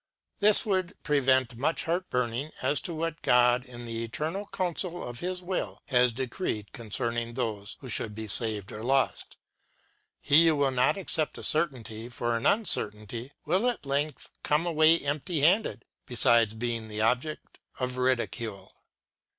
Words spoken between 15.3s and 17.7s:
handed, besides being the object